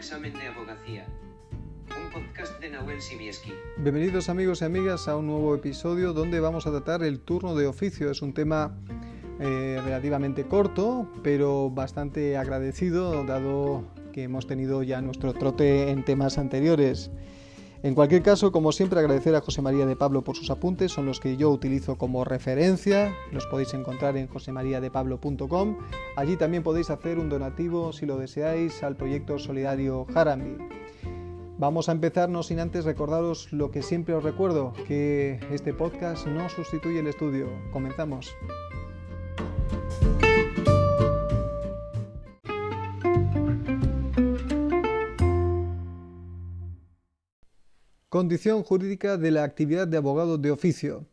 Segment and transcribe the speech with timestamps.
[0.00, 1.06] examen de abogacía.
[1.90, 3.52] Un podcast de Nahuel Sibieski.
[3.76, 7.66] Bienvenidos amigos y amigas a un nuevo episodio donde vamos a tratar el turno de
[7.66, 8.10] oficio.
[8.10, 8.78] Es un tema
[9.40, 16.38] eh, relativamente corto, pero bastante agradecido, dado que hemos tenido ya nuestro trote en temas
[16.38, 17.10] anteriores.
[17.82, 21.06] En cualquier caso, como siempre, agradecer a José María de Pablo por sus apuntes, son
[21.06, 25.78] los que yo utilizo como referencia, los podéis encontrar en josemariadepablo.com.
[26.14, 30.58] Allí también podéis hacer un donativo, si lo deseáis, al proyecto solidario Harambi.
[31.58, 36.26] Vamos a empezar, no sin antes recordaros lo que siempre os recuerdo, que este podcast
[36.26, 37.48] no sustituye el estudio.
[37.72, 38.34] Comenzamos.
[48.10, 51.06] Condición jurídica de la actividad de abogado de oficio.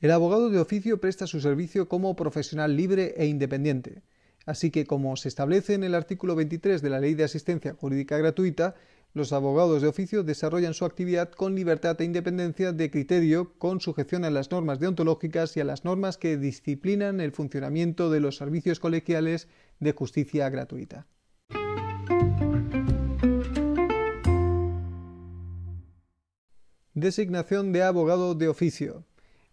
[0.00, 4.02] El abogado de oficio presta su servicio como profesional libre e independiente.
[4.44, 8.16] Así que, como se establece en el artículo 23 de la Ley de Asistencia Jurídica
[8.16, 8.76] Gratuita,
[9.12, 14.24] los abogados de oficio desarrollan su actividad con libertad e independencia de criterio, con sujeción
[14.24, 18.78] a las normas deontológicas y a las normas que disciplinan el funcionamiento de los servicios
[18.78, 19.48] colegiales
[19.80, 21.08] de justicia gratuita.
[26.96, 29.04] Designación de abogado de oficio.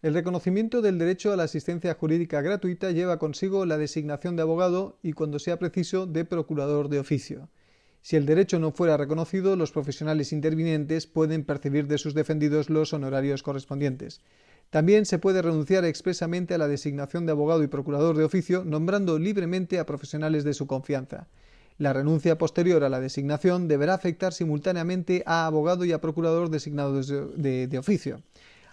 [0.02, 4.98] El reconocimiento del derecho a la asistencia jurídica gratuita lleva consigo la designación de abogado
[5.04, 7.50] y, cuando sea preciso, de procurador de oficio.
[8.02, 12.94] Si el derecho no fuera reconocido, los profesionales intervinientes pueden percibir de sus defendidos los
[12.94, 14.22] honorarios correspondientes.
[14.70, 19.20] También se puede renunciar expresamente a la designación de abogado y procurador de oficio, nombrando
[19.20, 21.28] libremente a profesionales de su confianza.
[21.78, 27.08] La renuncia posterior a la designación deberá afectar simultáneamente a abogado y a procurador designados
[27.08, 28.22] de, de, oficio.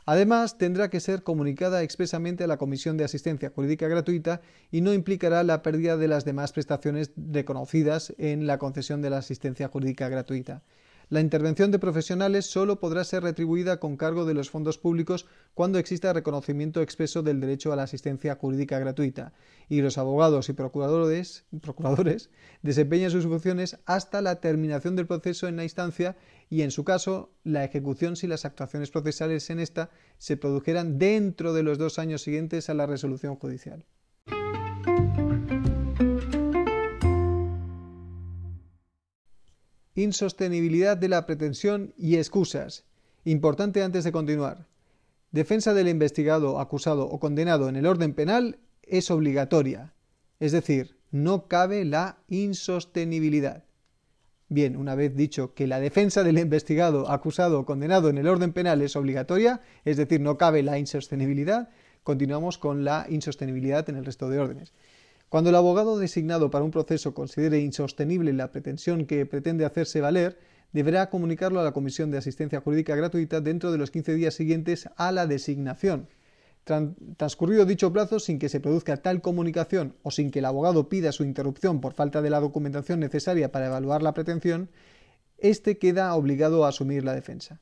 [0.07, 4.41] Además, tendrá que ser comunicada expresamente a la Comisión de Asistencia Jurídica Gratuita
[4.71, 9.19] y no implicará la pérdida de las demás prestaciones reconocidas en la concesión de la
[9.19, 10.63] asistencia jurídica gratuita.
[11.11, 15.81] La intervención de profesionales solo podrá ser retribuida con cargo de los fondos públicos cuando
[15.81, 19.33] exista reconocimiento expreso del derecho a la asistencia jurídica gratuita
[19.69, 22.31] y los abogados y procuradores, procuradores
[22.63, 26.17] desempeñan sus funciones hasta la terminación del proceso en la instancia
[26.49, 31.53] y, en su caso, la ejecución si las actuaciones procesales en esta se produjeran dentro
[31.55, 33.85] de los dos años siguientes a la resolución judicial.
[39.95, 42.85] Insostenibilidad de la pretensión y excusas.
[43.25, 44.67] Importante antes de continuar.
[45.33, 49.93] Defensa del investigado, acusado o condenado en el orden penal es obligatoria.
[50.39, 53.65] Es decir, no cabe la insostenibilidad.
[54.49, 58.53] Bien, una vez dicho que la defensa del investigado, acusado o condenado en el orden
[58.53, 61.69] penal es obligatoria, es decir, no cabe la insostenibilidad,
[62.03, 64.73] continuamos con la insostenibilidad en el resto de órdenes.
[65.31, 70.37] Cuando el abogado designado para un proceso considere insostenible la pretensión que pretende hacerse valer,
[70.73, 74.89] deberá comunicarlo a la Comisión de Asistencia Jurídica Gratuita dentro de los 15 días siguientes
[74.97, 76.09] a la designación.
[77.17, 81.13] Transcurrido dicho plazo sin que se produzca tal comunicación o sin que el abogado pida
[81.13, 84.69] su interrupción por falta de la documentación necesaria para evaluar la pretensión,
[85.39, 87.61] éste queda obligado a asumir la defensa.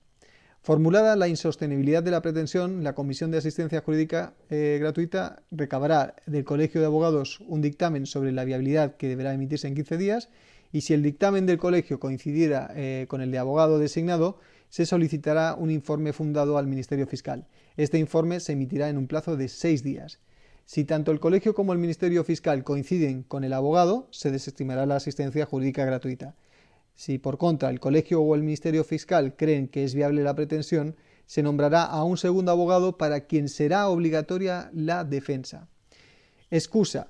[0.63, 6.45] Formulada la insostenibilidad de la pretensión, la Comisión de Asistencia Jurídica eh, Gratuita recabará del
[6.45, 10.29] Colegio de Abogados un dictamen sobre la viabilidad que deberá emitirse en 15 días
[10.73, 15.55] y si el dictamen del colegio coincidiera eh, con el de abogado designado, se solicitará
[15.55, 17.47] un informe fundado al Ministerio Fiscal.
[17.77, 20.21] Este informe se emitirá en un plazo de seis días.
[20.67, 24.97] Si tanto el colegio como el Ministerio Fiscal coinciden con el abogado, se desestimará la
[24.97, 26.35] asistencia jurídica gratuita.
[26.99, 30.97] Si por contra el colegio o el Ministerio Fiscal creen que es viable la pretensión,
[31.27, 35.69] se nombrará a un segundo abogado para quien será obligatoria la defensa.
[36.51, 37.07] Excusa.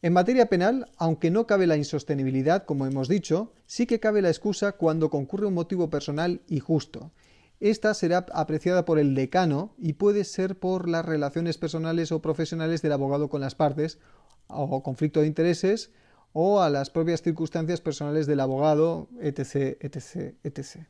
[0.00, 4.28] En materia penal, aunque no cabe la insostenibilidad, como hemos dicho, sí que cabe la
[4.28, 7.10] excusa cuando concurre un motivo personal y justo.
[7.58, 12.80] Esta será apreciada por el decano y puede ser por las relaciones personales o profesionales
[12.80, 13.98] del abogado con las partes,
[14.46, 15.90] o conflicto de intereses,
[16.32, 20.86] o a las propias circunstancias personales del abogado, etc., etc., etc.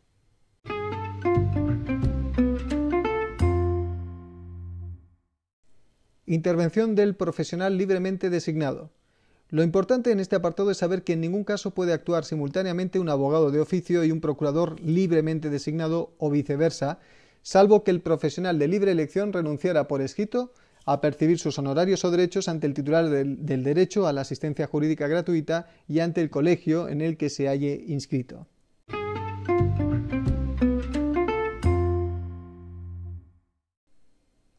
[6.26, 8.92] Intervención del profesional libremente designado.
[9.48, 13.08] Lo importante en este apartado es saber que en ningún caso puede actuar simultáneamente un
[13.08, 17.00] abogado de oficio y un procurador libremente designado o viceversa,
[17.42, 20.52] salvo que el profesional de libre elección renunciara por escrito
[20.86, 25.06] a percibir sus honorarios o derechos ante el titular del, derecho a la asistencia jurídica
[25.08, 28.46] gratuita y ante el colegio en el que se halle inscrito.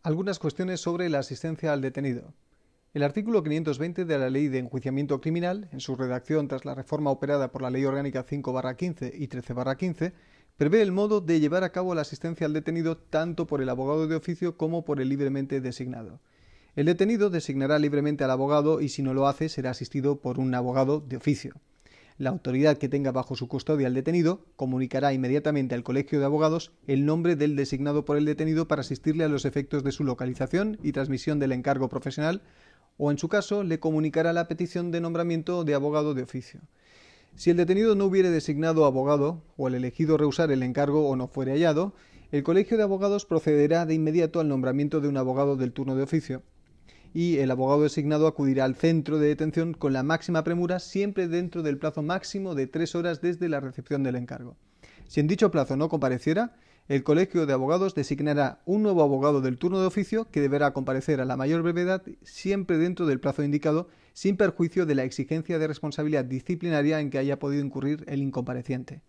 [0.04, 2.34] Algunas cuestiones sobre la asistencia al detenido.
[2.94, 7.10] El artículo 520 de la Ley de Enjuiciamiento Criminal, en su redacción tras la reforma
[7.10, 10.12] operada por la Ley Orgánica 5-15 y 13-15,
[10.58, 14.08] prevé el modo de llevar a cabo la asistencia al detenido tanto por el abogado
[14.08, 16.20] de oficio como por el libremente designado.
[16.76, 20.54] El detenido designará libremente al abogado y si no lo hace será asistido por un
[20.54, 21.54] abogado de oficio.
[22.18, 26.74] La autoridad que tenga bajo su custodia al detenido comunicará inmediatamente al colegio de abogados
[26.88, 30.78] el nombre del designado por el detenido para asistirle a los efectos de su localización
[30.84, 32.42] y transmisión del encargo profesional
[33.04, 36.62] o en su caso le comunicará la petición de nombramiento de abogado de oficio.
[37.36, 41.28] Si el detenido no hubiere designado abogado o el elegido rehusar el encargo o no
[41.28, 41.96] fuere hallado,
[42.32, 46.04] el colegio de abogados procederá de inmediato al nombramiento de un abogado del turno de
[46.04, 46.44] oficio
[47.12, 51.64] y el abogado designado acudirá al centro de detención con la máxima premura siempre dentro
[51.64, 54.58] del plazo máximo de tres horas desde la recepción del encargo.
[55.08, 56.56] Si en dicho plazo no compareciera,
[56.92, 61.22] el Colegio de Abogados designará un nuevo abogado del turno de oficio que deberá comparecer
[61.22, 65.68] a la mayor brevedad siempre dentro del plazo indicado, sin perjuicio de la exigencia de
[65.68, 69.00] responsabilidad disciplinaria en que haya podido incurrir el incompareciente.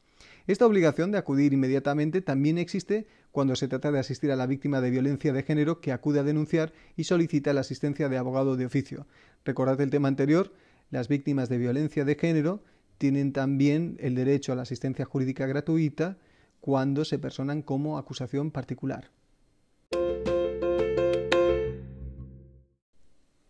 [0.46, 4.81] Esta obligación de acudir inmediatamente también existe cuando se trata de asistir a la víctima
[4.81, 8.64] de violencia de género que acude a denunciar y solicita la asistencia de abogado de
[8.64, 9.08] oficio.
[9.44, 10.52] Recordad el tema anterior,
[10.90, 12.62] las víctimas de violencia de género
[12.99, 16.19] tienen también el derecho a la asistencia jurídica gratuita,
[16.62, 19.11] cuando se personan como acusación particular.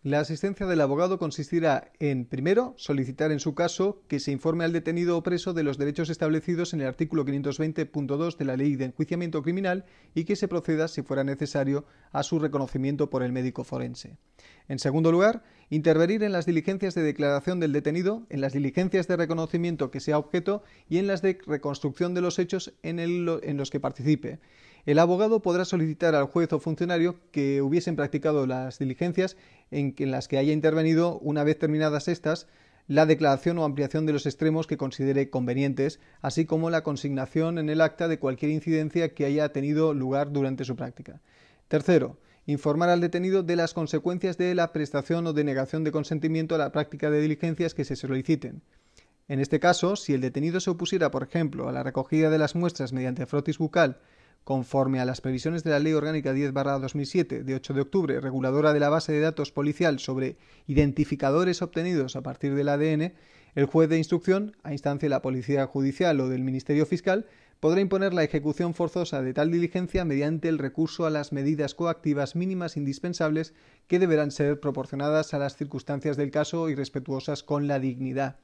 [0.04, 4.72] La asistencia del abogado consistirá en, primero, solicitar en su caso que se informe al
[4.72, 8.86] detenido o preso de los derechos establecidos en el artículo 520.2 de la Ley de
[8.86, 13.62] Enjuiciamiento Criminal y que se proceda, si fuera necesario, a su reconocimiento por el médico
[13.62, 14.16] forense.
[14.66, 19.16] En segundo lugar, intervenir en las diligencias de declaración del detenido, en las diligencias de
[19.16, 23.70] reconocimiento que sea objeto y en las de reconstrucción de los hechos en, en los
[23.70, 24.40] que participe
[24.84, 29.36] el abogado podrá solicitar al juez o funcionario que hubiesen practicado las diligencias
[29.70, 32.48] en, las que haya intervenido, una vez terminadas estas,
[32.88, 37.70] la declaración o ampliación de los extremos que considere convenientes, así como la consignación en
[37.70, 41.20] el acta de cualquier incidencia que haya tenido lugar durante su práctica.
[41.68, 46.58] Tercero, informar al detenido de las consecuencias de la prestación o denegación de consentimiento a
[46.58, 48.62] la práctica de diligencias que se soliciten.
[49.28, 52.56] En este caso, si el detenido se opusiera, por ejemplo, a la recogida de las
[52.56, 54.00] muestras mediante frotis bucal
[54.44, 58.80] Conforme a las previsiones de la Ley Orgánica 10-2007 de 8 de octubre, reguladora de
[58.80, 60.36] la base de datos policial sobre
[60.66, 63.12] identificadores obtenidos a partir del ADN,
[63.54, 67.26] el juez de instrucción, a instancia de la Policía Judicial o del Ministerio Fiscal,
[67.60, 72.34] podrá imponer la ejecución forzosa de tal diligencia mediante el recurso a las medidas coactivas
[72.34, 73.54] mínimas indispensables
[73.86, 78.38] que deberán ser proporcionadas a las circunstancias del caso y respetuosas con la dignidad.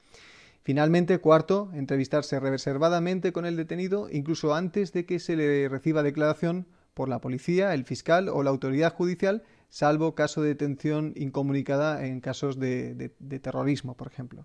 [0.68, 6.66] Finalmente, cuarto, entrevistarse reservadamente con el detenido incluso antes de que se le reciba declaración
[6.92, 12.20] por la policía, el fiscal o la autoridad judicial, salvo caso de detención incomunicada en
[12.20, 14.44] casos de, terrorismo, por ejemplo.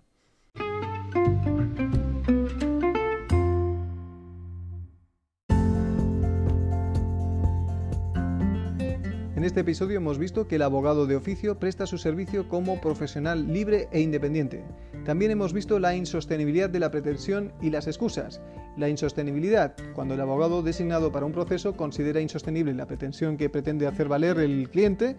[9.36, 13.52] En este episodio hemos visto que el abogado de oficio presta su servicio como profesional
[13.52, 14.64] libre e independiente.
[15.04, 18.40] También hemos visto la insostenibilidad de la pretensión y las excusas.
[18.78, 23.86] La insostenibilidad, cuando el abogado designado para un proceso considera insostenible la pretensión que pretende
[23.86, 25.16] hacer valer el cliente,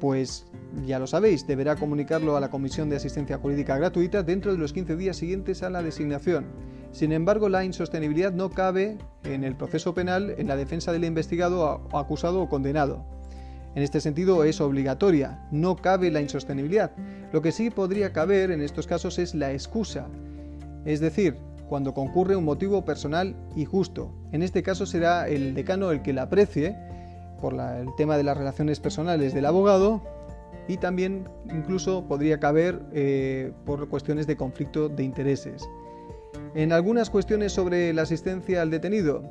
[0.00, 0.46] pues
[0.86, 4.72] ya lo sabéis, deberá comunicarlo a la Comisión de Asistencia Jurídica Gratuita dentro de los
[4.72, 6.46] 15 días siguientes a la designación.
[6.92, 11.88] Sin embargo, la insostenibilidad no cabe en el proceso penal en la defensa del investigado,
[11.92, 13.04] acusado o condenado.
[13.74, 16.90] En este sentido es obligatoria, no cabe la insostenibilidad.
[17.32, 20.06] Lo que sí podría caber en estos casos es la excusa,
[20.84, 21.36] es decir,
[21.68, 24.12] cuando concurre un motivo personal y justo.
[24.32, 26.76] En este caso será el decano el que la aprecie
[27.40, 30.02] por el tema de las relaciones personales del abogado
[30.68, 35.66] y también incluso podría caber eh, por cuestiones de conflicto de intereses.
[36.54, 39.22] En algunas cuestiones sobre la asistencia al detenido,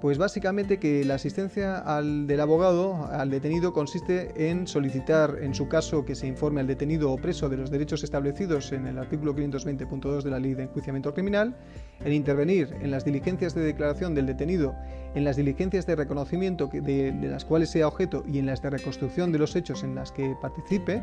[0.00, 6.04] pues básicamente que la asistencia del abogado al detenido consiste en solicitar, en su caso,
[6.04, 10.22] que se informe al detenido o preso de los derechos establecidos en el artículo 520.2
[10.22, 11.54] de la Ley de Enjuiciamiento Criminal,
[12.02, 14.74] en intervenir en las diligencias de declaración del detenido,
[15.14, 19.32] en las diligencias de reconocimiento de las cuales sea objeto y en las de reconstrucción
[19.32, 21.02] de los hechos en las que participe,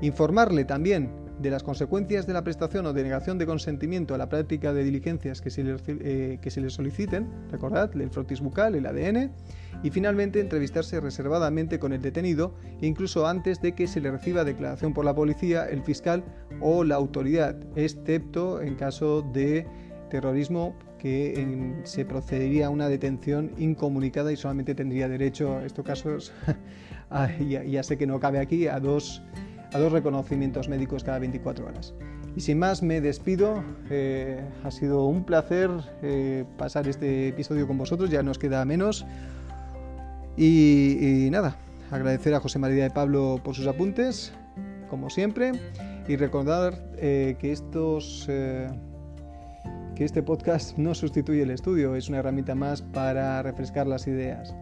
[0.00, 4.72] informarle también de las consecuencias de la prestación o denegación de consentimiento a la práctica
[4.72, 8.86] de diligencias que se le, eh, que se le soliciten, recordad, el frotis bucal, el
[8.86, 9.32] ADN,
[9.82, 14.92] y finalmente entrevistarse reservadamente con el detenido, incluso antes de que se le reciba declaración
[14.94, 16.24] por la policía, el fiscal
[16.60, 19.66] o la autoridad, excepto en caso de
[20.10, 26.32] terrorismo que se procedería a una detención incomunicada y solamente tendría derecho, en estos casos,
[27.48, 29.22] ya sé que no cabe aquí, a dos
[29.72, 31.94] a dos reconocimientos médicos cada 24 horas.
[32.36, 33.64] Y sin más, me despido.
[33.90, 35.70] Eh, ha sido un placer
[36.02, 39.04] eh, pasar este episodio con vosotros, ya nos queda menos.
[40.36, 41.56] Y, nada,
[41.90, 44.32] agradecer a José María de Pablo por sus apuntes,
[44.88, 45.50] como siempre,
[46.06, 48.24] y recordar eh, que estos
[49.98, 54.54] que este podcast no sustituye el estudio, es una herramienta más para refrescar las ideas.